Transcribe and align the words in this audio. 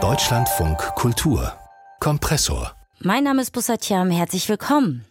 Deutschlandfunk 0.00 0.78
Kultur 0.94 1.52
Kompressor. 1.98 2.76
Mein 3.00 3.24
Name 3.24 3.42
ist 3.42 3.50
Bussatiam, 3.50 4.12
herzlich 4.12 4.48
willkommen. 4.48 5.04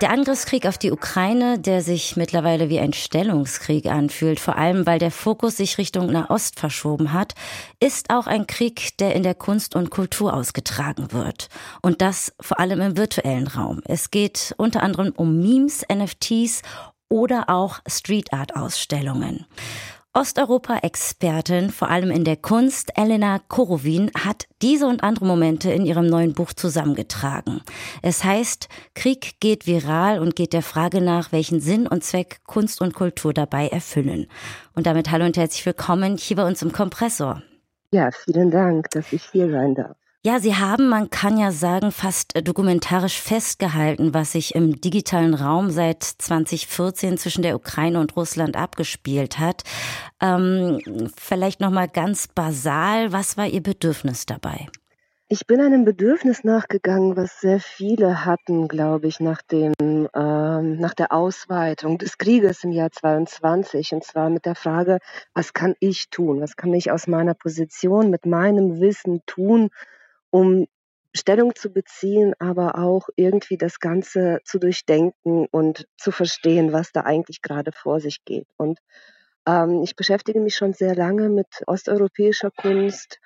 Der 0.00 0.12
Angriffskrieg 0.12 0.66
auf 0.66 0.78
die 0.78 0.92
Ukraine, 0.92 1.58
der 1.58 1.82
sich 1.82 2.16
mittlerweile 2.16 2.68
wie 2.68 2.78
ein 2.78 2.92
Stellungskrieg 2.92 3.86
anfühlt, 3.86 4.38
vor 4.38 4.56
allem 4.58 4.86
weil 4.86 5.00
der 5.00 5.10
Fokus 5.10 5.56
sich 5.56 5.76
Richtung 5.76 6.12
Nahost 6.12 6.60
verschoben 6.60 7.12
hat, 7.12 7.34
ist 7.80 8.10
auch 8.10 8.28
ein 8.28 8.46
Krieg, 8.46 8.96
der 8.98 9.16
in 9.16 9.24
der 9.24 9.34
Kunst 9.34 9.74
und 9.74 9.90
Kultur 9.90 10.32
ausgetragen 10.34 11.10
wird. 11.10 11.48
Und 11.82 12.00
das 12.00 12.32
vor 12.40 12.60
allem 12.60 12.80
im 12.80 12.96
virtuellen 12.96 13.48
Raum. 13.48 13.82
Es 13.86 14.12
geht 14.12 14.54
unter 14.56 14.84
anderem 14.84 15.12
um 15.16 15.40
Memes, 15.40 15.84
NFTs 15.92 16.62
oder 17.08 17.48
auch 17.48 17.80
Street 17.88 18.32
Art 18.32 18.54
Ausstellungen. 18.54 19.46
Osteuropa-Expertin, 20.12 21.70
vor 21.70 21.88
allem 21.88 22.10
in 22.10 22.24
der 22.24 22.36
Kunst, 22.36 22.90
Elena 22.98 23.38
Korowin, 23.46 24.10
hat 24.18 24.48
diese 24.60 24.88
und 24.88 25.04
andere 25.04 25.24
Momente 25.24 25.70
in 25.70 25.86
ihrem 25.86 26.06
neuen 26.06 26.34
Buch 26.34 26.52
zusammengetragen. 26.52 27.62
Es 28.02 28.24
heißt, 28.24 28.68
Krieg 28.96 29.38
geht 29.38 29.68
viral 29.68 30.18
und 30.18 30.34
geht 30.34 30.52
der 30.52 30.62
Frage 30.62 31.00
nach, 31.00 31.30
welchen 31.30 31.60
Sinn 31.60 31.86
und 31.86 32.02
Zweck 32.02 32.40
Kunst 32.44 32.80
und 32.80 32.92
Kultur 32.92 33.32
dabei 33.32 33.68
erfüllen. 33.68 34.26
Und 34.74 34.86
damit 34.86 35.12
hallo 35.12 35.26
und 35.26 35.36
herzlich 35.36 35.64
willkommen 35.64 36.16
hier 36.16 36.38
bei 36.38 36.44
uns 36.44 36.60
im 36.60 36.72
Kompressor. 36.72 37.44
Ja, 37.92 38.10
vielen 38.10 38.50
Dank, 38.50 38.90
dass 38.90 39.12
ich 39.12 39.22
hier 39.30 39.48
sein 39.48 39.76
darf. 39.76 39.96
Ja, 40.22 40.38
Sie 40.38 40.54
haben, 40.54 40.90
man 40.90 41.08
kann 41.08 41.38
ja 41.38 41.50
sagen, 41.50 41.92
fast 41.92 42.36
äh, 42.36 42.42
dokumentarisch 42.42 43.18
festgehalten, 43.18 44.12
was 44.12 44.32
sich 44.32 44.54
im 44.54 44.78
digitalen 44.78 45.32
Raum 45.32 45.70
seit 45.70 46.02
2014 46.02 47.16
zwischen 47.16 47.40
der 47.40 47.56
Ukraine 47.56 47.98
und 47.98 48.14
Russland 48.16 48.54
abgespielt 48.54 49.38
hat. 49.38 49.62
Ähm, 50.20 50.78
vielleicht 51.16 51.60
noch 51.60 51.70
mal 51.70 51.88
ganz 51.88 52.28
basal, 52.28 53.12
was 53.12 53.38
war 53.38 53.46
Ihr 53.46 53.62
Bedürfnis 53.62 54.26
dabei? 54.26 54.66
Ich 55.30 55.46
bin 55.46 55.58
einem 55.58 55.86
Bedürfnis 55.86 56.44
nachgegangen, 56.44 57.16
was 57.16 57.40
sehr 57.40 57.58
viele 57.58 58.26
hatten, 58.26 58.68
glaube 58.68 59.06
ich, 59.06 59.20
nach 59.20 59.40
dem 59.40 59.72
ähm, 59.80 60.76
nach 60.76 60.92
der 60.92 61.12
Ausweitung 61.12 61.96
des 61.96 62.18
Krieges 62.18 62.62
im 62.62 62.72
Jahr 62.72 62.90
22 62.90 63.94
und 63.94 64.04
zwar 64.04 64.28
mit 64.28 64.44
der 64.44 64.54
Frage, 64.54 64.98
was 65.32 65.54
kann 65.54 65.76
ich 65.80 66.10
tun? 66.10 66.42
Was 66.42 66.56
kann 66.56 66.74
ich 66.74 66.90
aus 66.90 67.06
meiner 67.06 67.32
Position 67.32 68.10
mit 68.10 68.26
meinem 68.26 68.80
Wissen 68.80 69.22
tun, 69.24 69.70
um 70.30 70.66
Stellung 71.14 71.54
zu 71.56 71.70
beziehen, 71.70 72.34
aber 72.38 72.78
auch 72.78 73.08
irgendwie 73.16 73.56
das 73.56 73.80
Ganze 73.80 74.38
zu 74.44 74.58
durchdenken 74.58 75.46
und 75.50 75.88
zu 75.96 76.12
verstehen, 76.12 76.72
was 76.72 76.92
da 76.92 77.00
eigentlich 77.00 77.42
gerade 77.42 77.72
vor 77.72 78.00
sich 78.00 78.24
geht. 78.24 78.46
Und 78.56 78.78
ähm, 79.46 79.82
ich 79.82 79.96
beschäftige 79.96 80.40
mich 80.40 80.54
schon 80.54 80.72
sehr 80.72 80.94
lange 80.94 81.28
mit 81.28 81.48
osteuropäischer 81.66 82.50
Kunst 82.52 83.18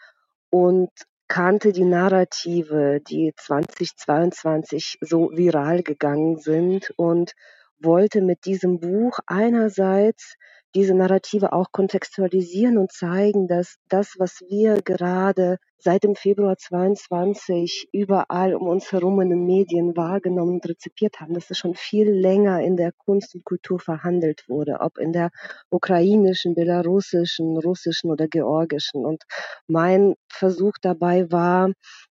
und 0.51 0.91
kannte 1.29 1.73
die 1.73 1.85
Narrative, 1.85 3.01
die 3.01 3.33
2022 3.37 4.99
so 5.01 5.31
viral 5.33 5.83
gegangen 5.83 6.39
sind 6.39 6.91
und 6.97 7.33
wollte 7.79 8.23
mit 8.23 8.47
diesem 8.47 8.81
Buch 8.81 9.19
einerseits 9.27 10.37
diese 10.75 10.95
Narrative 10.95 11.53
auch 11.53 11.73
kontextualisieren 11.73 12.79
und 12.79 12.93
zeigen, 12.93 13.47
dass 13.47 13.77
das, 13.89 14.15
was 14.19 14.41
wir 14.49 14.83
gerade 14.83 15.59
seit 15.79 16.03
dem 16.03 16.17
Februar 16.17 16.57
22 16.57 17.89
überall 17.93 18.55
um 18.55 18.67
uns 18.67 18.91
herum 18.91 19.21
in 19.21 19.31
den 19.31 19.45
Medien 19.45 19.97
wahrgenommen 19.97 20.55
und 20.55 20.69
rezipiert 20.69 21.21
haben, 21.21 21.35
dass 21.35 21.51
es 21.51 21.59
schon 21.59 21.75
viel 21.75 22.11
länger 22.11 22.63
in 22.63 22.77
der 22.77 22.93
Kunst 22.93 23.35
und 23.35 23.45
Kultur 23.45 23.79
verhandelt 23.79 24.45
wurde, 24.49 24.79
ob 24.81 24.99
in 24.99 25.13
der 25.13 25.31
ukrainischen, 25.71 26.55
belarussischen, 26.55 27.59
russischen 27.59 28.11
oder 28.11 28.29
georgischen. 28.29 29.05
Und 29.05 29.25
mein 29.67 30.15
Versuch 30.29 30.75
dabei 30.81 31.31
war, 31.31 31.71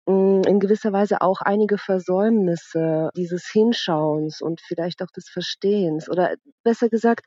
in 0.08 0.58
gewisser 0.58 0.94
Weise 0.94 1.20
auch 1.20 1.42
einige 1.42 1.76
Versäumnisse 1.76 3.10
dieses 3.14 3.46
Hinschauens 3.46 4.40
und 4.40 4.62
vielleicht 4.62 5.02
auch 5.02 5.10
des 5.10 5.28
Verstehens 5.28 6.08
oder 6.08 6.34
besser 6.62 6.88
gesagt 6.88 7.26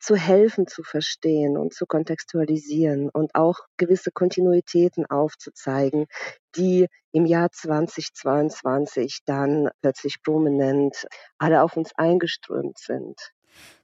zu 0.00 0.16
helfen 0.16 0.66
zu 0.66 0.82
verstehen 0.82 1.58
und 1.58 1.74
zu 1.74 1.84
kontextualisieren 1.84 3.10
und 3.10 3.34
auch 3.34 3.58
gewisse 3.76 4.12
Kontinuitäten 4.12 5.04
aufzuzeigen, 5.04 6.06
die 6.56 6.86
im 7.12 7.26
Jahr 7.26 7.50
2022 7.50 9.20
dann 9.26 9.68
plötzlich 9.82 10.22
prominent 10.22 11.06
alle 11.36 11.62
auf 11.62 11.76
uns 11.76 11.92
eingeströmt 11.96 12.78
sind. 12.78 13.20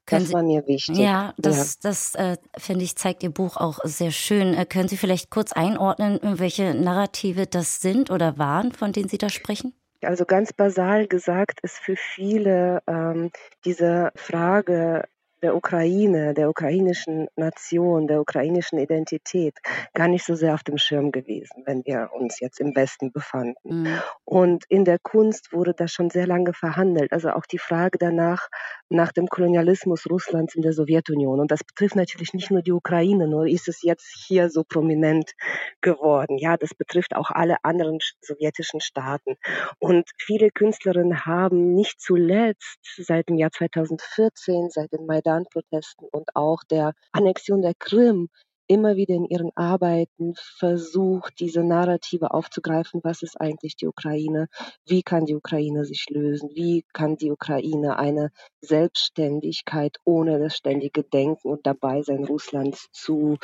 Können 0.09 0.25
das 0.25 0.33
war 0.33 0.43
mir 0.43 0.67
wichtig. 0.67 0.97
Ja, 0.97 1.35
das, 1.37 1.75
ja. 1.75 1.91
das 1.91 2.15
äh, 2.15 2.37
finde 2.57 2.85
ich, 2.85 2.97
zeigt 2.97 3.23
Ihr 3.23 3.31
Buch 3.31 3.59
auch 3.59 3.81
sehr 3.85 4.11
schön. 4.11 4.55
Äh, 4.55 4.65
können 4.65 4.89
Sie 4.89 4.97
vielleicht 4.97 5.31
kurz 5.31 5.53
einordnen, 5.53 6.19
welche 6.23 6.75
Narrative 6.75 7.47
das 7.47 7.81
sind 7.81 8.11
oder 8.11 8.39
waren, 8.39 8.73
von 8.73 8.93
denen 8.93 9.09
Sie 9.11 9.19
da 9.19 9.29
sprechen? 9.29 9.75
Also 10.03 10.25
ganz 10.25 10.53
basal 10.53 11.09
gesagt 11.09 11.61
ist 11.63 11.79
für 11.79 11.97
viele 11.97 12.83
ähm, 12.87 13.31
diese 13.65 14.11
Frage 14.15 15.05
der 15.43 15.54
Ukraine, 15.54 16.34
der 16.34 16.49
ukrainischen 16.49 17.28
Nation, 17.37 18.06
der 18.09 18.21
ukrainischen 18.21 18.78
Identität 18.78 19.54
gar 19.94 20.09
nicht 20.09 20.25
so 20.25 20.34
sehr 20.34 20.54
auf 20.54 20.62
dem 20.62 20.78
Schirm 20.78 21.12
gewesen, 21.12 21.62
wenn 21.66 21.84
wir 21.84 22.10
uns 22.12 22.41
jetzt 22.41 22.60
im 22.60 22.75
Westen 22.75 23.12
befanden. 23.12 23.82
Mhm. 23.82 24.00
Und 24.25 24.65
in 24.69 24.84
der 24.84 24.98
Kunst 24.98 25.53
wurde 25.53 25.75
das 25.75 25.93
schon 25.93 26.10
sehr 26.10 26.27
lange 26.27 26.53
verhandelt. 26.53 27.12
Also 27.12 27.31
auch 27.31 27.47
die 27.47 27.59
Frage 27.59 27.98
danach, 27.98 28.48
nach 28.88 29.12
dem 29.12 29.28
Kolonialismus 29.28 30.06
Russlands 30.10 30.54
in 30.54 30.62
der 30.62 30.72
Sowjetunion. 30.72 31.41
Und 31.41 31.50
das 31.50 31.62
betrifft 31.62 31.97
natürlich 31.97 32.32
nicht 32.32 32.50
nur 32.50 32.62
die 32.62 32.72
Ukraine, 32.72 33.28
nur 33.28 33.47
ist 33.47 33.69
es 33.69 33.82
jetzt 33.82 34.25
hier 34.27 34.50
so 34.50 34.65
prominent 34.65 35.32
geworden. 35.81 36.38
Ja, 36.38 36.56
das 36.56 36.75
betrifft 36.75 37.15
auch 37.15 37.31
alle 37.31 37.56
anderen 37.62 37.98
sowjetischen 38.21 38.81
Staaten. 38.81 39.37
Und 39.78 40.09
viele 40.19 40.50
Künstlerinnen 40.50 41.27
haben 41.27 41.75
nicht 41.75 42.00
zuletzt 42.00 42.78
seit 42.97 43.28
dem 43.28 43.37
Jahr 43.37 43.53
2014, 43.53 44.71
seit 44.71 44.93
den 44.93 45.06
Maidan 45.06 45.28
Maidan-Protesten 45.28 46.06
und 46.11 46.34
auch 46.34 46.65
der 46.65 46.94
Annexion 47.12 47.62
der 47.62 47.75
Krim 47.75 48.28
immer 48.71 48.97
wieder 48.97 49.15
in 49.15 49.25
ihren 49.25 49.50
Arbeiten 49.56 50.34
versucht, 50.37 51.41
diese 51.41 51.65
Narrative 51.65 52.33
aufzugreifen, 52.33 53.00
was 53.03 53.22
ist 53.22 53.41
eigentlich 53.41 53.77
die 53.77 53.87
Ukraine, 53.87 54.49
wie 54.87 55.03
kann 55.03 55.25
die 55.25 55.34
Ukraine 55.34 55.87
sich 55.87 56.05
lösen, 56.11 56.50
wie 56.55 56.84
kann 56.93 57.16
die 57.16 57.31
Ukraine 57.31 57.99
eine 57.99 58.31
Selbstständigkeit 58.61 59.97
ohne 60.05 60.39
das 60.39 60.55
ständige 60.55 61.03
Denken 61.03 61.49
und 61.49 61.66
Dabeisein 61.66 62.25
Russlands 62.25 62.89
zu 62.93 63.39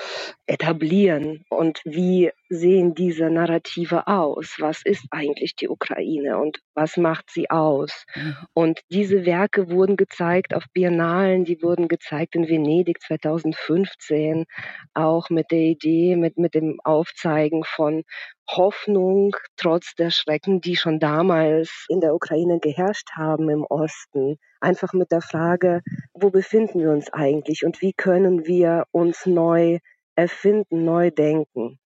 etablieren 0.47 1.45
und 1.49 1.81
wie 1.87 2.31
sehen 2.49 2.95
diese 2.95 3.31
Narrative 3.31 4.07
aus, 4.07 4.57
was 4.59 4.83
ist 4.85 5.07
eigentlich 5.11 5.57
die 5.57 5.69
Ukraine 5.69 6.39
und 6.39 6.59
was 6.75 6.97
macht 6.97 7.31
sie 7.31 7.51
aus. 7.51 8.05
Und 8.53 8.81
diese 8.91 9.25
Werke 9.27 9.71
wurden 9.71 9.97
gezeigt 9.97 10.55
auf 10.55 10.65
Biennalen, 10.73 11.45
die 11.45 11.63
wurden 11.63 11.89
gezeigt 11.89 12.35
in 12.37 12.49
Venedig 12.49 13.01
2015, 13.01 14.45
auch 14.95 15.25
auch 15.25 15.31
mit 15.31 15.51
der 15.51 15.61
Idee, 15.61 16.17
mit, 16.17 16.39
mit 16.39 16.55
dem 16.55 16.79
Aufzeigen 16.85 17.63
von 17.65 18.03
Hoffnung 18.51 19.35
trotz 19.57 19.95
der 19.95 20.11
Schrecken, 20.11 20.61
die 20.61 20.77
schon 20.77 20.99
damals 20.99 21.87
in 21.89 22.01
der 22.01 22.15
Ukraine 22.15 22.59
geherrscht 22.61 23.11
haben 23.17 23.49
im 23.49 23.65
Osten. 23.65 24.37
Einfach 24.61 24.93
mit 24.93 25.11
der 25.13 25.23
Frage, 25.23 25.83
wo 26.13 26.31
befinden 26.31 26.81
wir 26.81 26.91
uns 26.91 27.13
eigentlich 27.13 27.65
und 27.65 27.81
wie 27.81 27.93
können 27.93 28.47
wir 28.47 28.85
uns 28.91 29.25
neu 29.27 29.79
erfinden, 30.17 30.85
neu 30.85 31.11
denken. 31.11 31.79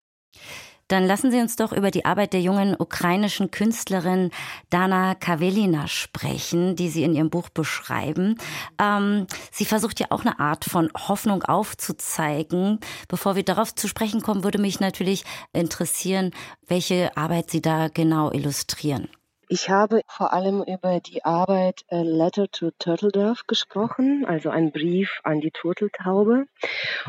Dann 0.88 1.04
lassen 1.04 1.32
Sie 1.32 1.40
uns 1.40 1.56
doch 1.56 1.72
über 1.72 1.90
die 1.90 2.04
Arbeit 2.04 2.32
der 2.32 2.40
jungen 2.40 2.76
ukrainischen 2.78 3.50
Künstlerin 3.50 4.30
Dana 4.70 5.16
Kavelina 5.16 5.88
sprechen, 5.88 6.76
die 6.76 6.88
Sie 6.88 7.02
in 7.02 7.14
Ihrem 7.14 7.30
Buch 7.30 7.48
beschreiben. 7.48 8.38
Ähm, 8.80 9.26
sie 9.50 9.64
versucht 9.64 9.98
ja 9.98 10.06
auch 10.10 10.20
eine 10.20 10.38
Art 10.38 10.64
von 10.64 10.90
Hoffnung 10.96 11.42
aufzuzeigen. 11.42 12.78
Bevor 13.08 13.34
wir 13.34 13.42
darauf 13.42 13.74
zu 13.74 13.88
sprechen 13.88 14.22
kommen, 14.22 14.44
würde 14.44 14.58
mich 14.58 14.78
natürlich 14.78 15.24
interessieren, 15.52 16.30
welche 16.66 17.16
Arbeit 17.16 17.50
Sie 17.50 17.62
da 17.62 17.88
genau 17.88 18.30
illustrieren. 18.30 19.08
Ich 19.48 19.70
habe 19.70 20.02
vor 20.08 20.32
allem 20.32 20.62
über 20.62 21.00
die 21.00 21.24
Arbeit 21.24 21.84
A 21.88 22.02
Letter 22.02 22.48
to 22.50 22.70
Turtledove 22.78 23.42
gesprochen, 23.46 24.24
also 24.26 24.50
ein 24.50 24.72
Brief 24.72 25.20
an 25.22 25.40
die 25.40 25.52
Turteltaube. 25.52 26.46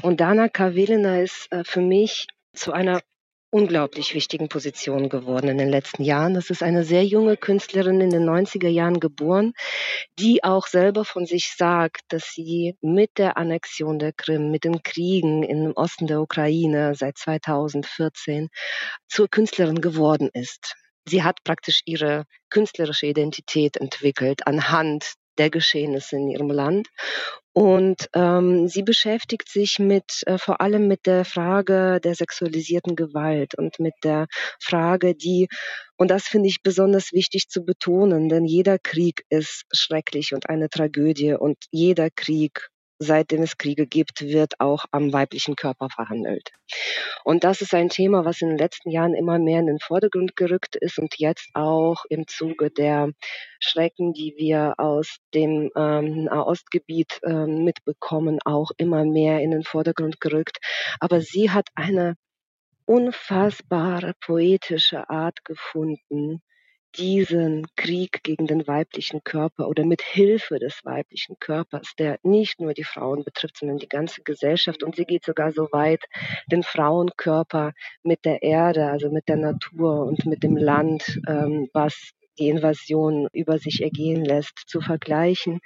Und 0.04 0.20
Dana 0.20 0.48
Kavelina 0.48 1.20
ist 1.22 1.52
äh, 1.52 1.64
für 1.64 1.82
mich 1.82 2.28
zu 2.54 2.74
einer 2.74 3.02
unglaublich 3.50 4.14
wichtigen 4.14 4.50
Position 4.50 5.10
geworden 5.10 5.48
in 5.48 5.58
den 5.58 5.70
letzten 5.70 6.04
Jahren. 6.04 6.34
Das 6.34 6.50
ist 6.50 6.62
eine 6.62 6.84
sehr 6.84 7.06
junge 7.06 7.38
Künstlerin 7.38 8.02
in 8.02 8.10
den 8.10 8.28
90er 8.28 8.68
Jahren 8.68 9.00
geboren, 9.00 9.54
die 10.20 10.44
auch 10.44 10.68
selber 10.68 11.06
von 11.06 11.26
sich 11.26 11.54
sagt, 11.58 12.02
dass 12.10 12.34
sie 12.34 12.76
mit 12.82 13.18
der 13.18 13.38
Annexion 13.38 14.00
der 14.00 14.12
Krim, 14.14 14.52
mit 14.52 14.64
den 14.64 14.84
Kriegen 14.84 15.44
im 15.44 15.72
Osten 15.76 16.08
der 16.08 16.22
Ukraine 16.22 16.94
seit 16.96 17.18
2014 17.18 18.50
zur 19.08 19.30
Künstlerin 19.30 19.82
geworden 19.82 20.30
ist. 20.34 20.76
Sie 21.08 21.24
hat 21.24 21.44
praktisch 21.46 21.82
ihre 21.86 22.26
künstlerische 22.50 23.06
Identität 23.06 23.78
entwickelt 23.78 24.46
anhand 24.46 25.14
der 25.38 25.50
Geschehnisse 25.50 26.18
in 26.18 26.28
ihrem 26.30 26.50
Land 26.50 26.90
Und 27.58 28.08
ähm, 28.14 28.68
sie 28.68 28.84
beschäftigt 28.84 29.50
sich 29.50 29.80
mit 29.80 30.22
äh, 30.28 30.38
vor 30.38 30.62
allem 30.62 30.88
mit 30.88 31.08
der 31.08 31.26
Frage 31.26 32.00
der 32.04 32.14
sexualisierten 32.14 32.96
Gewalt 32.96 33.56
und 33.58 33.80
mit 33.80 33.96
der 34.04 34.28
Frage, 34.62 35.16
die 35.16 35.48
und 35.98 36.12
das 36.12 36.26
finde 36.26 36.50
ich 36.50 36.62
besonders 36.62 37.14
wichtig 37.14 37.50
zu 37.50 37.66
betonen, 37.66 38.30
denn 38.30 38.46
jeder 38.46 38.78
Krieg 38.78 39.24
ist 39.30 39.64
schrecklich 39.74 40.36
und 40.36 40.48
eine 40.48 40.70
Tragödie 40.70 41.34
und 41.34 41.58
jeder 41.72 42.12
Krieg 42.12 42.70
seitdem 43.00 43.44
es 43.44 43.58
Kriege 43.58 43.88
gibt, 43.88 44.22
wird 44.22 44.60
auch 44.60 44.86
am 44.92 45.14
weiblichen 45.14 45.56
Körper 45.56 45.90
verhandelt. 45.90 46.52
Und 47.24 47.44
das 47.44 47.62
ist 47.62 47.74
ein 47.74 47.90
Thema, 47.90 48.26
was 48.26 48.42
in 48.42 48.50
den 48.50 48.58
letzten 48.58 48.90
Jahren 48.90 49.14
immer 49.14 49.40
mehr 49.40 49.60
in 49.60 49.68
den 49.68 49.80
Vordergrund 49.80 50.36
gerückt 50.36 50.76
ist 50.76 50.98
und 50.98 51.16
jetzt 51.18 51.50
auch 51.54 52.06
im 52.10 52.28
Zuge 52.28 52.72
der 52.72 53.12
Schrecken, 53.60 54.14
die 54.14 54.36
wir 54.38 54.76
aus 54.78 55.18
dem 55.34 55.72
ähm, 55.76 56.28
Ostgebiet 56.28 57.20
ähm, 57.24 57.64
mitbekommen, 57.64 58.40
auch 58.46 58.72
immer 58.78 59.06
mehr 59.06 59.42
in 59.42 59.52
den 59.52 59.64
Vordergrund 59.64 60.20
gerückt. 60.20 60.58
Aber 61.00 61.22
sie 61.22 61.52
hat 61.52 61.68
eine 61.76 62.16
unfassbare 62.86 64.14
poetische 64.22 65.10
Art 65.10 65.44
gefunden, 65.44 66.42
diesen 66.96 67.68
Krieg 67.76 68.24
gegen 68.24 68.48
den 68.48 68.68
weiblichen 68.68 69.24
Körper 69.24 69.68
oder 69.68 69.86
mit 69.86 70.02
Hilfe 70.02 70.60
des 70.60 70.84
weiblichen 70.84 71.38
Körpers, 71.40 71.94
der 71.98 72.20
nicht 72.24 72.60
nur 72.60 72.74
die 72.74 72.84
Frauen 72.84 73.24
betrifft, 73.24 73.58
sondern 73.58 73.78
die 73.78 73.90
ganze 73.90 74.24
Gesellschaft. 74.24 74.84
Und 74.84 74.96
sie 74.96 75.06
geht 75.06 75.26
sogar 75.26 75.52
so 75.52 75.68
weit, 75.72 76.04
den 76.52 76.64
Frauenkörper 76.64 77.74
mit 78.04 78.26
der 78.26 78.42
Erde, 78.42 78.90
also 78.90 79.12
mit 79.12 79.28
der 79.28 79.38
Natur 79.38 80.06
und 80.06 80.26
mit 80.26 80.44
dem 80.44 80.58
Land, 80.58 81.20
ähm, 81.28 81.70
was 81.74 82.12
die 82.40 82.50
Invasion 82.50 83.28
über 83.34 83.58
sich 83.58 83.82
ergehen 83.82 84.24
lässt, 84.24 84.64
zu 84.68 84.82
vergleichen. 84.82 85.60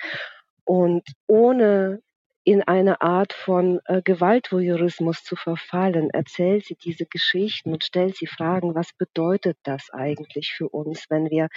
Und 0.63 1.03
ohne 1.27 2.01
in 2.43 2.63
eine 2.63 3.01
Art 3.01 3.33
von 3.33 3.79
äh, 3.85 4.01
Gewaltvoyeurismus 4.01 5.23
zu 5.23 5.35
verfallen, 5.35 6.09
erzählt 6.09 6.65
sie 6.65 6.75
diese 6.75 7.05
Geschichten 7.05 7.71
und 7.71 7.83
stellt 7.83 8.17
sie 8.17 8.27
Fragen, 8.27 8.73
was 8.73 8.93
bedeutet 8.93 9.57
das 9.63 9.89
eigentlich 9.91 10.51
für 10.51 10.69
uns, 10.69 11.05
wenn 11.09 11.29
wir 11.29 11.49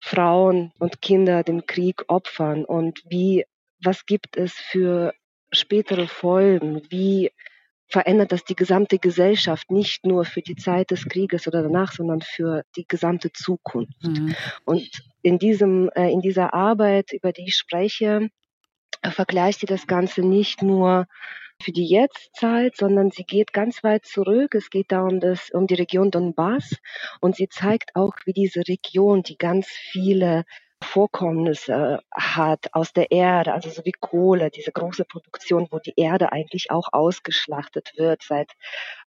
Frauen 0.00 0.72
und 0.78 1.00
Kinder 1.00 1.42
den 1.42 1.66
Krieg 1.66 2.04
opfern 2.08 2.64
und 2.64 3.02
wie, 3.08 3.44
was 3.82 4.06
gibt 4.06 4.36
es 4.36 4.52
für 4.52 5.14
spätere 5.52 6.06
Folgen, 6.06 6.82
wie 6.90 7.30
verändert 7.88 8.30
das 8.30 8.44
die 8.44 8.54
gesamte 8.54 8.98
Gesellschaft, 8.98 9.70
nicht 9.70 10.06
nur 10.06 10.24
für 10.24 10.42
die 10.42 10.54
Zeit 10.54 10.90
des 10.90 11.06
Krieges 11.06 11.48
oder 11.48 11.62
danach, 11.62 11.92
sondern 11.92 12.20
für 12.20 12.62
die 12.76 12.86
gesamte 12.86 13.32
Zukunft. 13.32 14.02
Mhm. 14.02 14.34
Und 14.64 14.88
in 15.22 15.38
diesem, 15.38 15.90
äh, 15.94 16.10
in 16.10 16.20
dieser 16.20 16.54
Arbeit, 16.54 17.12
über 17.12 17.32
die 17.32 17.48
ich 17.48 17.56
spreche, 17.56 18.28
vergleicht 19.02 19.60
sie 19.60 19.66
das 19.66 19.86
Ganze 19.86 20.22
nicht 20.22 20.62
nur 20.62 21.06
für 21.62 21.72
die 21.72 21.86
Jetztzeit, 21.86 22.76
sondern 22.76 23.10
sie 23.10 23.24
geht 23.24 23.52
ganz 23.52 23.84
weit 23.84 24.06
zurück. 24.06 24.54
Es 24.54 24.70
geht 24.70 24.92
da 24.92 25.02
um, 25.02 25.20
das, 25.20 25.50
um 25.50 25.66
die 25.66 25.74
Region 25.74 26.10
Donbass 26.10 26.76
und 27.20 27.36
sie 27.36 27.48
zeigt 27.48 27.94
auch, 27.94 28.14
wie 28.24 28.32
diese 28.32 28.60
Region, 28.66 29.22
die 29.22 29.36
ganz 29.36 29.68
viele 29.68 30.44
Vorkommnisse 30.82 32.00
hat 32.10 32.72
aus 32.72 32.92
der 32.92 33.10
Erde, 33.10 33.52
also 33.52 33.70
so 33.70 33.84
wie 33.84 33.92
Kohle, 33.92 34.50
diese 34.50 34.72
große 34.72 35.04
Produktion, 35.04 35.68
wo 35.70 35.78
die 35.78 35.94
Erde 35.96 36.32
eigentlich 36.32 36.70
auch 36.70 36.88
ausgeschlachtet 36.92 37.92
wird 37.96 38.22
seit 38.22 38.52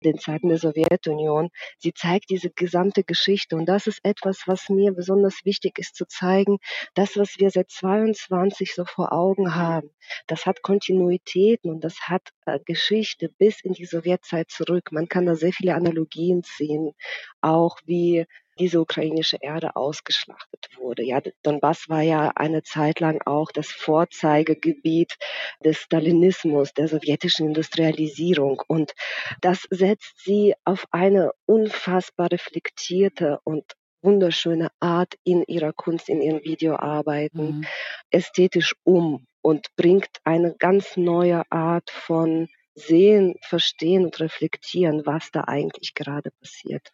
den 0.03 0.17
Zeiten 0.19 0.49
der 0.49 0.59
Sowjetunion. 0.59 1.49
Sie 1.79 1.93
zeigt 1.93 2.29
diese 2.29 2.51
gesamte 2.51 3.03
Geschichte 3.03 3.55
und 3.55 3.65
das 3.65 3.87
ist 3.87 3.99
etwas, 4.03 4.43
was 4.45 4.69
mir 4.69 4.93
besonders 4.93 5.45
wichtig 5.45 5.79
ist 5.79 5.95
zu 5.95 6.05
zeigen. 6.05 6.59
Das, 6.93 7.17
was 7.17 7.39
wir 7.39 7.49
seit 7.49 7.71
22 7.71 8.75
so 8.75 8.85
vor 8.85 9.11
Augen 9.11 9.55
haben, 9.55 9.89
das 10.27 10.45
hat 10.45 10.61
Kontinuitäten 10.61 11.71
und 11.71 11.83
das 11.83 12.01
hat 12.01 12.29
äh, 12.45 12.59
Geschichte 12.65 13.29
bis 13.29 13.61
in 13.61 13.73
die 13.73 13.85
Sowjetzeit 13.85 14.49
zurück. 14.51 14.91
Man 14.91 15.07
kann 15.07 15.25
da 15.25 15.35
sehr 15.35 15.53
viele 15.53 15.75
Analogien 15.75 16.43
ziehen, 16.43 16.93
auch 17.41 17.77
wie 17.85 18.25
diese 18.59 18.79
ukrainische 18.79 19.37
Erde 19.41 19.75
ausgeschlachtet 19.75 20.69
wurde. 20.77 21.03
Ja, 21.03 21.21
Donbass 21.43 21.89
war 21.89 22.01
ja 22.01 22.31
eine 22.35 22.63
Zeit 22.63 22.99
lang 22.99 23.21
auch 23.25 23.51
das 23.51 23.67
Vorzeigegebiet 23.67 25.17
des 25.63 25.77
Stalinismus, 25.77 26.73
der 26.73 26.87
sowjetischen 26.87 27.47
Industrialisierung. 27.47 28.61
Und 28.67 28.93
das 29.41 29.65
setzt 29.69 30.23
sie 30.23 30.53
auf 30.65 30.85
eine 30.91 31.31
unfassbar 31.45 32.31
reflektierte 32.31 33.39
und 33.43 33.63
wunderschöne 34.01 34.69
Art 34.79 35.15
in 35.23 35.43
ihrer 35.43 35.73
Kunst, 35.73 36.09
in 36.09 36.21
ihren 36.21 36.43
Videoarbeiten 36.43 37.59
mhm. 37.59 37.65
ästhetisch 38.11 38.75
um 38.83 39.25
und 39.41 39.67
bringt 39.75 40.09
eine 40.23 40.55
ganz 40.57 40.97
neue 40.97 41.43
Art 41.51 41.89
von 41.89 42.47
Sehen, 42.75 43.35
Verstehen 43.41 44.05
und 44.05 44.19
Reflektieren, 44.19 45.05
was 45.05 45.29
da 45.31 45.41
eigentlich 45.41 45.93
gerade 45.93 46.31
passiert. 46.31 46.91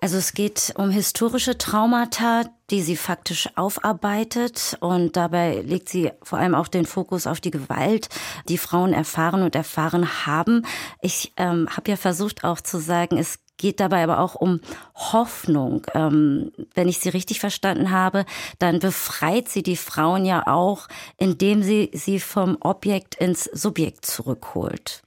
Also 0.00 0.18
es 0.18 0.34
geht 0.34 0.74
um 0.76 0.90
historische 0.90 1.56
Traumata, 1.56 2.44
die 2.70 2.82
sie 2.82 2.96
faktisch 2.96 3.48
aufarbeitet 3.56 4.76
und 4.80 5.16
dabei 5.16 5.62
legt 5.62 5.88
sie 5.88 6.10
vor 6.22 6.38
allem 6.38 6.54
auch 6.54 6.68
den 6.68 6.84
Fokus 6.84 7.26
auf 7.26 7.40
die 7.40 7.50
Gewalt, 7.50 8.08
die 8.48 8.58
Frauen 8.58 8.92
erfahren 8.92 9.42
und 9.42 9.54
erfahren 9.54 10.26
haben. 10.26 10.66
Ich 11.00 11.32
ähm, 11.36 11.68
habe 11.70 11.90
ja 11.90 11.96
versucht 11.96 12.44
auch 12.44 12.60
zu 12.60 12.78
sagen, 12.78 13.18
es 13.18 13.38
geht 13.56 13.80
dabei 13.80 14.02
aber 14.02 14.20
auch 14.20 14.34
um 14.34 14.60
Hoffnung. 14.94 15.86
Ähm, 15.94 16.52
wenn 16.74 16.88
ich 16.88 16.98
sie 16.98 17.08
richtig 17.08 17.40
verstanden 17.40 17.90
habe, 17.90 18.26
dann 18.58 18.80
befreit 18.80 19.48
sie 19.48 19.62
die 19.62 19.76
Frauen 19.76 20.24
ja 20.24 20.46
auch, 20.46 20.88
indem 21.16 21.62
sie 21.62 21.90
sie 21.94 22.20
vom 22.20 22.58
Objekt 22.60 23.14
ins 23.14 23.44
Subjekt 23.44 24.04
zurückholt. 24.04 25.02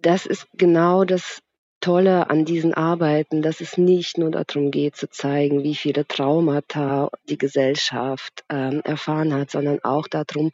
Das 0.00 0.24
ist 0.24 0.46
genau 0.54 1.04
das 1.04 1.42
Tolle 1.80 2.28
an 2.28 2.44
diesen 2.44 2.74
Arbeiten, 2.74 3.40
dass 3.40 3.60
es 3.60 3.78
nicht 3.78 4.18
nur 4.18 4.30
darum 4.30 4.70
geht 4.70 4.96
zu 4.96 5.08
zeigen, 5.08 5.62
wie 5.62 5.74
viele 5.74 6.06
Traumata 6.06 7.08
die 7.28 7.38
Gesellschaft 7.38 8.44
ähm, 8.50 8.82
erfahren 8.84 9.32
hat, 9.32 9.50
sondern 9.50 9.80
auch 9.82 10.06
darum, 10.06 10.50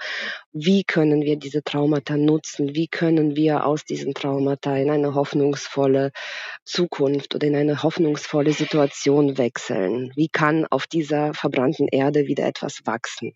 wie 0.53 0.85
können 0.85 1.23
wir 1.23 1.37
diese 1.37 1.63
Traumata 1.63 2.17
nutzen, 2.17 2.75
wie 2.75 2.87
können 2.87 3.35
wir 3.35 3.67
aus 3.67 3.85
diesen 3.85 4.15
Traumata 4.15 4.77
in 4.77 4.91
eine 4.91 5.15
hoffnungsvolle 5.15 6.13
Zukunft 6.65 7.35
oder 7.35 7.47
in 7.49 7.57
eine 7.57 7.83
hoffnungsvolle 7.83 8.53
Situation 8.53 9.37
wechseln. 9.37 10.13
Wie 10.15 10.29
kann 10.29 10.65
auf 10.67 10.87
dieser 10.87 11.35
verbrannten 11.35 11.89
Erde 11.89 12.27
wieder 12.27 12.47
etwas 12.47 12.81
wachsen? 12.85 13.33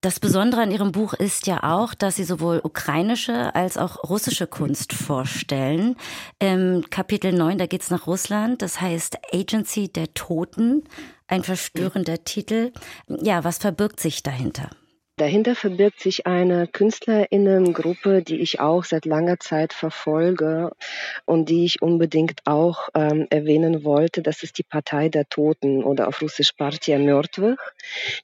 Das 0.00 0.20
Besondere 0.20 0.60
an 0.60 0.70
Ihrem 0.70 0.92
Buch 0.92 1.12
ist 1.12 1.48
ja 1.48 1.64
auch, 1.64 1.92
dass 1.92 2.14
Sie 2.14 2.22
sowohl 2.22 2.60
ukrainische 2.62 3.52
als 3.56 3.76
auch 3.76 4.08
russische 4.08 4.46
Kunst 4.46 4.92
vorstellen. 4.92 5.96
Im 6.38 6.84
Kapitel 6.88 7.32
9, 7.32 7.58
da 7.58 7.66
geht 7.66 7.82
es 7.82 7.90
nach 7.90 8.06
Russland, 8.06 8.62
das 8.62 8.80
heißt 8.80 9.18
Agency 9.32 9.92
der 9.92 10.14
Toten, 10.14 10.84
ein 11.26 11.42
verstörender 11.42 12.22
Titel. 12.22 12.72
Ja, 13.08 13.42
was 13.42 13.58
verbirgt 13.58 13.98
sich 13.98 14.22
dahinter? 14.22 14.70
Dahinter 15.18 15.56
verbirgt 15.56 15.98
sich 15.98 16.28
eine 16.28 16.68
Künstlerinnengruppe, 16.68 18.22
die 18.22 18.40
ich 18.40 18.60
auch 18.60 18.84
seit 18.84 19.04
langer 19.04 19.40
Zeit 19.40 19.72
verfolge 19.72 20.70
und 21.24 21.48
die 21.48 21.64
ich 21.64 21.82
unbedingt 21.82 22.42
auch 22.44 22.88
ähm, 22.94 23.26
erwähnen 23.28 23.82
wollte. 23.82 24.22
Das 24.22 24.44
ist 24.44 24.58
die 24.58 24.62
Partei 24.62 25.08
der 25.08 25.28
Toten 25.28 25.82
oder 25.82 26.06
auf 26.06 26.22
Russisch 26.22 26.52
Partia 26.52 27.00
Mörtwich. 27.00 27.58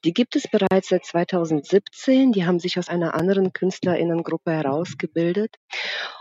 Die 0.04 0.14
gibt 0.14 0.36
es 0.36 0.46
bereits 0.46 0.90
seit 0.90 1.04
2017. 1.04 2.30
Die 2.30 2.46
haben 2.46 2.60
sich 2.60 2.78
aus 2.78 2.88
einer 2.88 3.14
anderen 3.14 3.52
Künstlerinnengruppe 3.52 4.52
herausgebildet. 4.52 5.56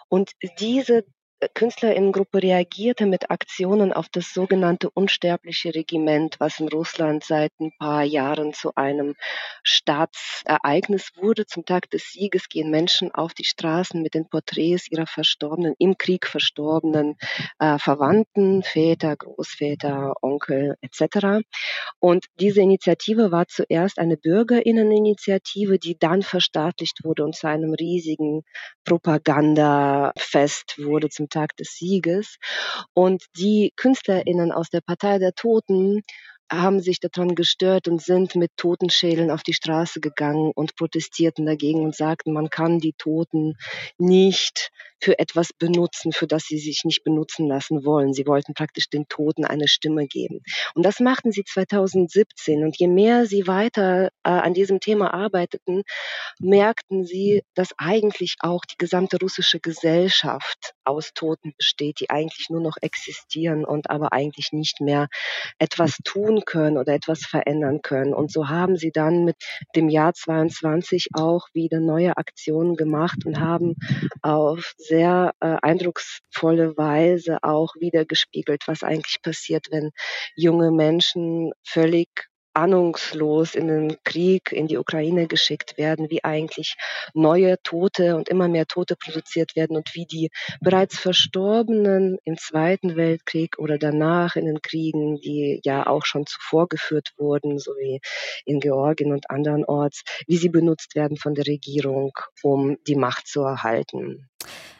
Und 0.10 0.32
diese 0.58 1.06
Künstlerinnengruppe 1.54 2.42
reagierte 2.42 3.06
mit 3.06 3.30
Aktionen 3.30 3.94
auf 3.94 4.10
das 4.10 4.34
sogenannte 4.34 4.90
unsterbliche 4.90 5.74
Regiment, 5.76 6.36
was 6.40 6.60
in 6.60 6.68
Russland 6.68 7.24
seit 7.24 7.52
ein 7.60 7.72
paar 7.78 8.04
Jahren 8.04 8.54
zu 8.54 8.76
einem 8.76 9.16
Staatsereignis 9.64 11.12
wurde. 11.16 11.46
Zum 11.46 11.66
Tag 11.66 11.90
des 11.90 12.12
Sieges 12.12 12.50
gehen 12.50 12.72
Menschen 12.72 13.14
auf 13.14 13.34
die 13.34 13.46
Straßen 13.46 14.02
mit 14.02 14.14
den 14.14 14.28
Porträts 14.30 14.90
ihrer 14.90 15.08
verstorbenen, 15.08 15.76
im 15.80 15.98
Krieg 15.98 16.28
verstorbenen 16.28 17.16
äh, 17.60 17.78
Verwandten, 17.78 18.64
Väter, 18.64 19.16
Großväter, 19.16 20.14
Onkel 20.22 20.76
etc. 20.82 21.46
Und 22.00 22.26
diese 22.40 22.62
Initiative 22.62 23.32
war 23.32 23.48
zuerst 23.48 24.00
eine 24.00 24.18
Bürgerinneninitiative, 24.18 25.80
die 25.80 25.98
dann 25.98 26.22
verstaatlicht 26.22 27.04
wurde 27.04 27.24
und 27.24 27.36
zu 27.36 27.48
einem 27.48 27.74
riesigen 27.74 28.44
Propagandafest 28.86 30.76
wurde 30.78 31.10
zum 31.10 31.30
Tag 31.34 31.56
des 31.58 31.76
Sieges. 31.76 32.38
Und 32.94 33.26
die 33.38 33.74
KünstlerInnen 33.76 34.52
aus 34.52 34.70
der 34.70 34.82
Partei 34.82 35.20
der 35.20 35.34
Toten 35.34 36.02
haben 36.52 36.82
sich 36.82 37.00
daran 37.00 37.36
gestört 37.36 37.88
und 37.88 38.02
sind 38.02 38.36
mit 38.36 38.52
Totenschädeln 38.58 39.32
auf 39.32 39.44
die 39.44 39.54
Straße 39.54 40.00
gegangen 40.00 40.52
und 40.54 40.76
protestierten 40.76 41.46
dagegen 41.46 41.84
und 41.84 41.96
sagten, 41.96 42.34
man 42.34 42.50
kann 42.50 42.80
die 42.80 42.94
Toten 42.94 43.56
nicht 43.98 44.72
für 45.04 45.20
etwas 45.20 45.52
benutzen, 45.54 46.14
für 46.14 46.28
das 46.28 46.44
sie 46.44 46.58
sich 46.58 46.84
nicht 46.86 47.04
benutzen 47.04 47.48
lassen 47.48 47.84
wollen. 47.84 48.14
Sie 48.14 48.26
wollten 48.26 48.54
praktisch 48.54 48.90
den 48.90 49.08
Toten 49.08 49.46
eine 49.46 49.68
Stimme 49.68 50.08
geben. 50.08 50.42
Und 50.76 50.84
das 50.84 51.00
machten 51.00 51.32
sie 51.32 51.44
2017. 51.44 52.64
Und 52.64 52.78
je 52.78 52.88
mehr 52.88 53.26
sie 53.26 53.48
weiter 53.48 54.08
äh, 54.24 54.30
an 54.30 54.54
diesem 54.54 54.80
Thema 54.80 55.14
arbeiteten, 55.14 55.84
merkten 56.40 57.04
sie, 57.04 57.44
dass 57.54 57.70
eigentlich 57.78 58.36
auch 58.40 58.62
die 58.66 58.78
gesamte 58.78 59.18
russische 59.20 59.60
Gesellschaft 59.60 60.74
aus 60.86 61.14
Toten 61.14 61.54
besteht, 61.58 62.00
die 62.00 62.10
eigentlich 62.10 62.50
nur 62.50 62.62
noch 62.62 62.78
existieren 62.82 63.66
und 63.66 63.90
aber 63.90 64.14
eigentlich 64.14 64.52
nicht 64.52 64.82
mehr 64.82 65.08
etwas 65.60 65.98
tun 66.04 66.42
können 66.46 66.78
oder 66.78 66.94
etwas 66.94 67.26
verändern 67.26 67.82
können. 67.82 68.14
Und 68.14 68.32
so 68.32 68.48
haben 68.50 68.78
sie 68.78 68.92
dann 68.92 69.26
mit 69.26 69.36
dem 69.76 69.90
Jahr 69.90 70.14
22 70.14 71.10
auch 71.14 71.48
wieder 71.54 71.80
neue 71.80 72.18
Aktionen 72.18 72.76
gemacht 72.76 73.26
und 73.26 73.40
haben 73.40 73.76
auf 74.22 74.74
sehr 74.94 75.34
äh, 75.40 75.56
eindrucksvolle 75.62 76.78
Weise 76.78 77.40
auch 77.42 77.74
wieder 77.80 78.06
gespiegelt, 78.06 78.64
was 78.68 78.84
eigentlich 78.84 79.22
passiert, 79.24 79.68
wenn 79.72 79.90
junge 80.36 80.72
Menschen 80.72 81.52
völlig 81.64 82.10
ahnungslos 82.54 83.56
in 83.56 83.68
den 83.68 83.98
Krieg 84.04 84.52
in 84.52 84.68
die 84.68 84.78
Ukraine 84.78 85.28
geschickt 85.28 85.78
werden, 85.78 86.10
wie 86.10 86.24
eigentlich 86.24 86.76
neue 87.14 87.58
Tote 87.64 88.16
und 88.16 88.30
immer 88.30 88.48
mehr 88.48 88.68
Tote 88.68 88.96
produziert 88.96 89.56
werden 89.56 89.76
und 89.76 89.96
wie 89.96 90.06
die 90.06 90.30
bereits 90.62 91.00
Verstorbenen 91.00 92.18
im 92.24 92.38
Zweiten 92.38 92.96
Weltkrieg 92.96 93.58
oder 93.58 93.78
danach 93.78 94.36
in 94.36 94.46
den 94.46 94.62
Kriegen, 94.62 95.20
die 95.20 95.62
ja 95.64 95.88
auch 95.88 96.06
schon 96.06 96.28
zuvor 96.28 96.68
geführt 96.68 97.14
wurden, 97.18 97.58
so 97.58 97.72
wie 97.72 98.00
in 98.46 98.60
Georgien 98.60 99.12
und 99.12 99.30
andernorts, 99.30 100.04
wie 100.28 100.38
sie 100.38 100.50
benutzt 100.50 100.96
werden 100.96 101.18
von 101.18 101.34
der 101.34 101.48
Regierung, 101.48 102.12
um 102.44 102.78
die 102.86 102.96
Macht 102.96 103.28
zu 103.28 103.42
erhalten. 103.42 104.30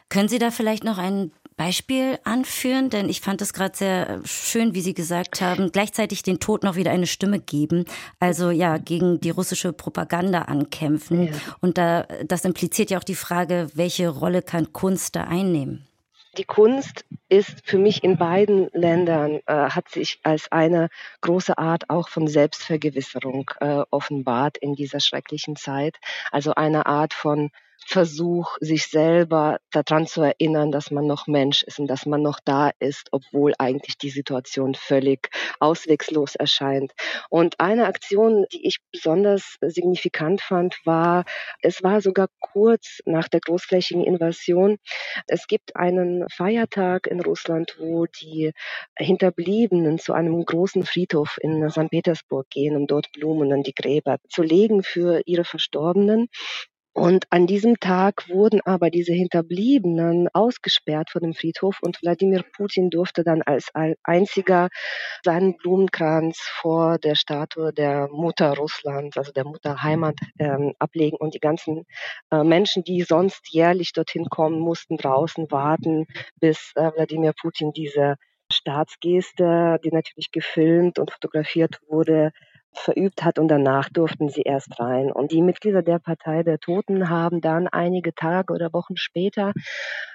Können 0.08 0.28
Sie 0.28 0.38
da 0.38 0.50
vielleicht 0.50 0.84
noch 0.84 0.98
ein 0.98 1.32
Beispiel 1.56 2.18
anführen? 2.24 2.90
Denn 2.90 3.08
ich 3.08 3.20
fand 3.20 3.40
es 3.42 3.52
gerade 3.52 3.76
sehr 3.76 4.08
äh, 4.08 4.18
schön, 4.24 4.74
wie 4.74 4.80
Sie 4.80 4.94
gesagt 4.94 5.40
haben, 5.40 5.72
gleichzeitig 5.72 6.22
den 6.22 6.40
Tod 6.40 6.62
noch 6.62 6.76
wieder 6.76 6.90
eine 6.90 7.06
Stimme 7.06 7.38
geben. 7.40 7.84
Also 8.20 8.50
ja, 8.50 8.78
gegen 8.78 9.20
die 9.20 9.30
russische 9.30 9.72
Propaganda 9.72 10.42
ankämpfen. 10.42 11.28
Ja. 11.28 11.32
Und 11.60 11.78
da, 11.78 12.06
das 12.26 12.44
impliziert 12.44 12.90
ja 12.90 12.98
auch 12.98 13.04
die 13.04 13.14
Frage, 13.14 13.68
welche 13.74 14.08
Rolle 14.08 14.42
kann 14.42 14.72
Kunst 14.72 15.16
da 15.16 15.24
einnehmen? 15.24 15.86
Die 16.36 16.44
Kunst 16.44 17.04
ist 17.28 17.60
für 17.64 17.78
mich 17.78 18.02
in 18.02 18.16
beiden 18.16 18.68
Ländern, 18.72 19.40
äh, 19.46 19.54
hat 19.54 19.88
sich 19.88 20.18
als 20.24 20.50
eine 20.50 20.88
große 21.20 21.56
Art 21.58 21.90
auch 21.90 22.08
von 22.08 22.26
Selbstvergewisserung 22.26 23.50
äh, 23.60 23.82
offenbart 23.90 24.58
in 24.58 24.74
dieser 24.74 24.98
schrecklichen 24.98 25.54
Zeit. 25.54 25.96
Also 26.32 26.54
eine 26.54 26.86
Art 26.86 27.14
von 27.14 27.50
Versuch, 27.86 28.56
sich 28.60 28.86
selber 28.86 29.58
daran 29.70 30.06
zu 30.06 30.22
erinnern, 30.22 30.72
dass 30.72 30.90
man 30.90 31.06
noch 31.06 31.26
Mensch 31.26 31.62
ist 31.62 31.78
und 31.78 31.86
dass 31.86 32.06
man 32.06 32.22
noch 32.22 32.40
da 32.44 32.70
ist, 32.78 33.08
obwohl 33.12 33.54
eigentlich 33.58 33.98
die 33.98 34.10
Situation 34.10 34.74
völlig 34.74 35.30
auswegslos 35.60 36.34
erscheint. 36.34 36.92
Und 37.30 37.60
eine 37.60 37.86
Aktion, 37.86 38.46
die 38.52 38.66
ich 38.66 38.78
besonders 38.92 39.56
signifikant 39.60 40.40
fand, 40.40 40.76
war, 40.84 41.24
es 41.62 41.82
war 41.82 42.00
sogar 42.00 42.28
kurz 42.40 43.00
nach 43.04 43.28
der 43.28 43.40
großflächigen 43.40 44.04
Invasion. 44.04 44.78
Es 45.26 45.46
gibt 45.46 45.76
einen 45.76 46.26
Feiertag 46.30 47.06
in 47.06 47.20
Russland, 47.20 47.76
wo 47.78 48.06
die 48.06 48.52
Hinterbliebenen 48.98 49.98
zu 49.98 50.12
einem 50.12 50.44
großen 50.44 50.84
Friedhof 50.84 51.38
in 51.40 51.68
St. 51.70 51.90
Petersburg 51.90 52.48
gehen, 52.50 52.76
um 52.76 52.86
dort 52.86 53.12
Blumen 53.12 53.52
an 53.52 53.62
die 53.62 53.74
Gräber 53.74 54.18
zu 54.28 54.42
legen 54.42 54.82
für 54.82 55.22
ihre 55.26 55.44
Verstorbenen. 55.44 56.28
Und 56.94 57.26
an 57.30 57.48
diesem 57.48 57.80
Tag 57.80 58.28
wurden 58.28 58.60
aber 58.64 58.88
diese 58.88 59.12
Hinterbliebenen 59.12 60.28
ausgesperrt 60.32 61.10
von 61.10 61.22
dem 61.22 61.34
Friedhof 61.34 61.78
und 61.82 62.00
Wladimir 62.00 62.44
Putin 62.56 62.88
durfte 62.88 63.24
dann 63.24 63.42
als 63.42 63.68
einziger 64.04 64.68
seinen 65.24 65.56
Blumenkranz 65.56 66.38
vor 66.38 66.98
der 66.98 67.16
Statue 67.16 67.72
der 67.72 68.08
Mutter 68.12 68.52
Russlands, 68.56 69.16
also 69.16 69.32
der 69.32 69.44
Mutter 69.44 69.82
Heimat, 69.82 70.14
ähm, 70.38 70.74
ablegen. 70.78 71.16
Und 71.16 71.34
die 71.34 71.40
ganzen 71.40 71.84
äh, 72.30 72.44
Menschen, 72.44 72.84
die 72.84 73.02
sonst 73.02 73.52
jährlich 73.52 73.92
dorthin 73.92 74.26
kommen, 74.26 74.60
mussten 74.60 74.96
draußen 74.96 75.50
warten, 75.50 76.06
bis 76.38 76.70
äh, 76.76 76.92
Wladimir 76.94 77.32
Putin 77.32 77.72
diese 77.72 78.14
Staatsgeste, 78.52 79.80
die 79.84 79.90
natürlich 79.90 80.30
gefilmt 80.30 81.00
und 81.00 81.10
fotografiert 81.10 81.80
wurde, 81.88 82.30
verübt 82.78 83.24
hat 83.24 83.38
und 83.38 83.48
danach 83.48 83.88
durften 83.88 84.28
sie 84.28 84.42
erst 84.42 84.78
rein. 84.80 85.10
Und 85.10 85.32
die 85.32 85.42
Mitglieder 85.42 85.82
der 85.82 85.98
Partei 85.98 86.42
der 86.42 86.58
Toten 86.58 87.08
haben 87.08 87.40
dann 87.40 87.68
einige 87.68 88.14
Tage 88.14 88.52
oder 88.52 88.72
Wochen 88.72 88.96
später 88.96 89.52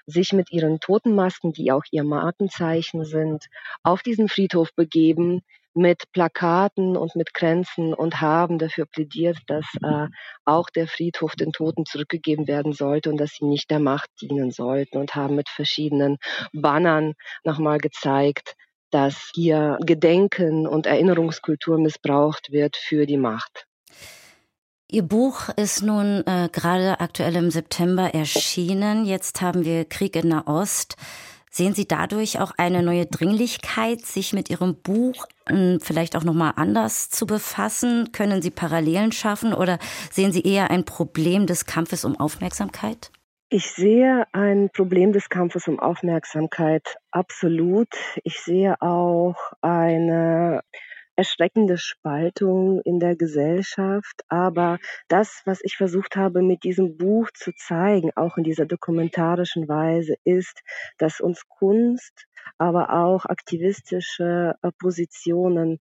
sich 0.06 0.34
mit 0.34 0.52
ihren 0.52 0.80
Totenmasken, 0.80 1.54
die 1.54 1.72
auch 1.72 1.84
ihr 1.92 2.04
Markenzeichen 2.04 3.06
sind, 3.06 3.46
auf 3.84 4.02
diesen 4.02 4.28
Friedhof 4.28 4.70
begeben 4.76 5.42
mit 5.74 6.12
Plakaten 6.12 6.98
und 6.98 7.16
mit 7.16 7.34
Kränzen 7.34 7.94
und 7.94 8.22
haben 8.22 8.58
dafür 8.58 8.86
plädiert, 8.86 9.38
dass 9.48 9.66
äh, 9.84 10.08
auch 10.46 10.70
der 10.70 10.88
Friedhof 10.88 11.36
den 11.36 11.52
Toten 11.52 11.86
zurückgegeben 11.86 12.48
werden 12.48 12.74
sollte 12.74 13.10
und 13.10 13.18
dass 13.18 13.32
sie 13.32 13.46
nicht 13.46 13.70
der 13.70 13.80
Macht 13.80 14.10
dienen 14.22 14.52
sollten 14.52 14.98
und 14.98 15.16
haben 15.16 15.36
mit 15.36 15.48
verschiedenen 15.48 16.18
Bannern 16.54 17.14
nochmal 17.44 17.78
gezeigt, 17.78 18.56
dass 18.92 19.32
hier 19.34 19.78
Gedenken 19.82 20.68
und 20.68 20.86
Erinnerungskultur 20.86 21.78
missbraucht 21.78 22.52
wird 22.52 22.78
für 22.78 23.06
die 23.06 23.18
Macht. 23.18 23.66
Ihr 24.92 25.04
Buch 25.04 25.50
ist 25.56 25.84
nun 25.84 26.26
äh, 26.26 26.50
gerade 26.52 27.00
aktuell 27.00 27.36
im 27.36 27.52
September 27.52 28.14
erschienen. 28.16 29.06
Jetzt 29.06 29.40
haben 29.42 29.64
wir 29.64 29.86
Krieg 29.86 30.16
in 30.16 30.30
Nahost. 30.30 30.96
Sehen 31.52 31.76
Sie 31.76 31.88
dadurch 31.88 32.40
auch 32.40 32.54
eine 32.58 32.82
neue 32.82 33.06
Dringlichkeit, 33.06 34.06
sich 34.06 34.34
mit 34.34 34.50
Ihrem 34.50 34.76
Buch 34.76 35.26
äh, 35.46 35.78
vielleicht 35.80 36.16
auch 36.16 36.24
nochmal 36.24 36.54
anders 36.56 37.12
zu 37.12 37.28
befassen? 37.28 38.12
Können 38.12 38.42
Sie 38.42 38.50
Parallelen 38.50 39.12
schaffen 39.12 39.54
oder 39.54 39.78
sehen 40.12 40.32
Sie 40.32 40.42
eher 40.42 40.72
ein 40.72 40.86
Problem 40.86 41.46
des 41.46 41.66
Kampfes 41.66 42.04
um 42.04 42.20
Aufmerksamkeit? 42.20 43.12
Ich 43.52 43.72
sehe 43.72 44.28
ein 44.32 44.70
Problem 44.70 45.12
des 45.12 45.28
Kampfes 45.28 45.68
um 45.68 45.80
Aufmerksamkeit 45.80 46.98
absolut. 47.10 47.88
Ich 48.24 48.42
sehe 48.42 48.80
auch 48.80 49.38
eine 49.62 50.62
erschreckende 51.16 51.80
Spaltung 51.80 52.80
in 52.82 53.00
der 53.00 53.16
Gesellschaft. 53.16 54.22
Aber 54.28 54.78
das, 55.08 55.42
was 55.46 55.62
ich 55.64 55.78
versucht 55.78 56.16
habe, 56.16 56.44
mit 56.44 56.64
diesem 56.64 56.96
Buch 56.98 57.32
zu 57.34 57.52
zeigen, 57.56 58.12
auch 58.16 58.38
in 58.38 58.44
dieser 58.44 58.68
dokumentarischen 58.68 59.68
Weise, 59.68 60.14
ist, 60.24 60.62
dass 61.00 61.20
uns 61.20 61.48
Kunst, 61.48 62.28
aber 62.60 62.94
auch 62.94 63.26
aktivistische 63.26 64.58
äh, 64.62 64.72
Positionen 64.78 65.80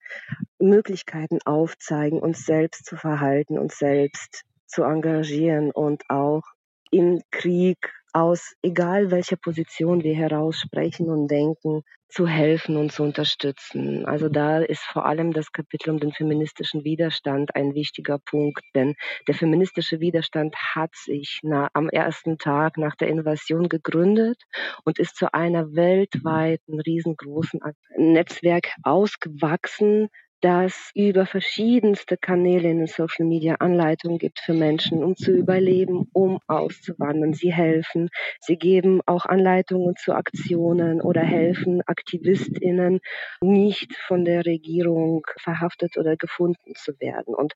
Möglichkeiten 0.59 1.41
aufzeigen, 1.45 2.19
uns 2.19 2.47
selbst 2.47 2.87
zu 2.87 2.97
verhalten, 2.97 3.59
uns 3.59 3.77
selbst 3.77 4.45
zu 4.67 4.85
engagieren 4.85 5.71
und 5.71 6.09
auch 6.09 6.45
im 6.91 7.21
Krieg 7.31 7.93
aus 8.13 8.55
egal 8.63 9.11
welcher 9.11 9.37
Position 9.37 10.03
wir 10.03 10.15
heraussprechen 10.15 11.09
und 11.11 11.29
denken, 11.29 11.83
zu 12.09 12.27
helfen 12.27 12.77
und 12.77 12.91
zu 12.91 13.03
unterstützen. 13.03 14.07
Also 14.07 14.29
da 14.31 14.61
ist 14.61 14.83
vor 14.83 15.05
allem 15.05 15.33
das 15.33 15.53
Kapitel 15.53 15.91
um 15.91 16.01
den 16.01 16.13
feministischen 16.13 16.83
Widerstand 16.83 17.55
ein 17.55 17.75
wichtiger 17.75 18.19
Punkt, 18.19 18.63
denn 18.75 18.95
der 19.27 19.35
feministische 19.35 20.01
Widerstand 20.01 20.57
hat 20.57 20.95
sich 20.95 21.41
na, 21.43 21.69
am 21.75 21.91
ersten 21.91 22.39
Tag 22.39 22.79
nach 22.79 22.97
der 22.97 23.09
Invasion 23.09 23.69
gegründet 23.69 24.43
und 24.85 24.99
ist 24.99 25.17
zu 25.17 25.35
einer 25.35 25.75
weltweiten 25.75 26.81
riesengroßen 26.81 27.61
Netzwerk 27.99 28.71
ausgewachsen, 28.83 30.09
dass 30.41 30.91
über 30.95 31.27
verschiedenste 31.27 32.17
Kanäle 32.17 32.71
in 32.71 32.79
den 32.79 32.87
Social 32.87 33.27
Media 33.27 33.57
Anleitungen 33.57 34.19
gibt 34.19 34.39
für 34.39 34.55
Menschen, 34.55 35.03
um 35.03 35.17
zu 35.17 35.33
überleben, 35.33 36.09
um 36.13 36.39
auszuwandern. 36.47 37.33
Sie 37.35 37.53
helfen, 37.53 38.09
sie 38.41 38.57
geben 38.57 39.01
auch 39.07 39.27
Anleitungen 39.27 39.97
zu 39.97 40.13
Aktionen 40.13 41.01
oder 41.01 41.23
helfen 41.23 41.83
AktivistInnen 41.87 43.01
nicht 43.41 43.95
von 44.07 44.25
der 44.25 44.47
Regierung 44.47 45.27
verhaftet 45.41 45.97
oder 45.97 46.17
gefunden 46.17 46.75
zu 46.77 46.93
werden. 47.01 47.35
Und 47.35 47.55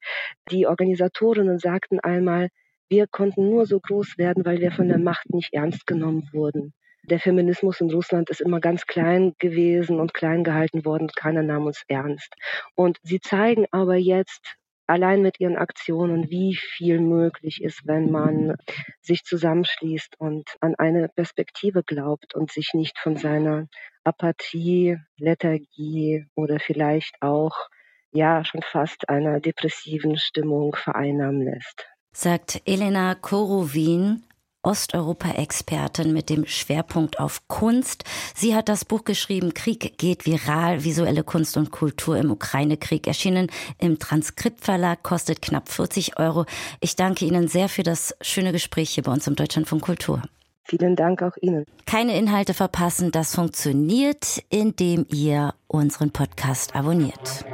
die 0.51 0.67
Organisatorinnen 0.67 1.59
sagten 1.59 2.01
einmal, 2.01 2.49
wir 2.89 3.07
konnten 3.07 3.49
nur 3.49 3.65
so 3.67 3.79
groß 3.81 4.19
werden, 4.19 4.45
weil 4.45 4.61
wir 4.61 4.73
von 4.73 4.89
der 4.89 4.99
Macht 4.99 5.33
nicht 5.33 5.55
ernst 5.55 5.87
genommen 5.87 6.29
wurden 6.33 6.75
der 7.05 7.19
Feminismus 7.19 7.81
in 7.81 7.91
Russland 7.91 8.31
ist 8.31 8.41
immer 8.41 8.61
ganz 8.61 8.87
klein 8.87 9.35
gewesen 9.39 10.01
und 10.01 10.15
klein 10.15 10.45
gehalten 10.45 10.85
worden. 10.85 11.09
Keiner 11.15 11.43
nahm 11.43 11.67
uns 11.67 11.83
ernst. 11.89 12.35
Und 12.75 12.99
sie 13.03 13.21
zeigen 13.21 13.67
aber 13.71 13.97
jetzt 13.97 14.57
allein 14.87 15.23
mit 15.23 15.41
ihren 15.41 15.57
Aktionen, 15.57 16.31
wie 16.31 16.55
viel 16.55 17.01
möglich 17.01 17.63
ist, 17.63 17.87
wenn 17.87 18.11
man 18.11 18.57
sich 19.01 19.25
zusammenschließt 19.25 20.19
und 20.19 20.49
an 20.61 20.75
eine 20.77 21.09
Perspektive 21.09 21.83
glaubt 21.83 22.35
und 22.35 22.51
sich 22.51 22.71
nicht 22.75 22.99
von 22.99 23.17
seiner 23.17 23.69
Apathie, 24.05 24.99
Lethargie 25.17 26.27
oder 26.35 26.59
vielleicht 26.61 27.17
auch 27.21 27.69
ja 28.13 28.45
schon 28.45 28.63
fast 28.63 29.09
einer 29.09 29.41
depressiven 29.41 30.19
Stimmung 30.19 30.77
vereinnahmen 30.77 31.43
lässt. 31.43 31.87
Sagt 32.15 32.61
Elena 32.67 33.15
Korowin, 33.15 34.25
Osteuropa-Expertin 34.63 36.13
mit 36.13 36.31
dem 36.31 36.47
Schwerpunkt 36.47 37.19
auf 37.19 37.47
Kunst. 37.49 38.05
Sie 38.35 38.55
hat 38.55 38.69
das 38.69 38.85
Buch 38.85 39.05
geschrieben, 39.05 39.55
Krieg 39.55 39.99
geht 39.99 40.27
viral, 40.27 40.85
visuelle 40.85 41.25
Kunst 41.25 41.57
und 41.57 41.71
Kultur 41.71 42.17
im 42.17 42.31
Ukraine-Krieg, 42.31 43.07
erschienen 43.07 43.51
im 43.79 43.99
Transkriptverlag, 43.99 45.03
kostet 45.03 45.43
knapp 45.43 45.69
40 45.69 46.19
Euro. 46.19 46.47
Ich 46.81 46.97
danke 46.97 47.25
Ihnen 47.25 47.49
sehr 47.49 47.69
für 47.69 47.83
das 47.83 48.15
schöne 48.21 48.53
Gespräch 48.53 48.91
hier 48.91 49.03
bei 49.03 49.13
uns 49.13 49.27
im 49.27 49.37
Deutschlandfunk 49.37 49.83
Kultur. 49.83 50.23
Vielen 50.65 50.97
Dank 50.97 51.23
auch 51.23 51.37
Ihnen. 51.41 51.67
Keine 51.87 52.17
Inhalte 52.17 52.55
verpassen, 52.55 53.11
das 53.11 53.35
funktioniert, 53.35 54.43
indem 54.49 55.07
ihr 55.09 55.55
unseren 55.67 56.13
Podcast 56.13 56.77
abonniert. 56.77 57.45